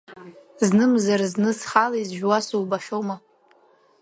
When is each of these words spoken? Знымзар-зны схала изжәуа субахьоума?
Знымзар-зны 0.67 1.49
схала 1.59 1.97
изжәуа 2.03 2.39
субахьоума? 2.45 3.15